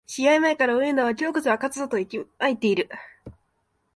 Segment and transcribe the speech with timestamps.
[0.07, 2.89] 試合前から応援団は今日こそは勝つぞと息巻いている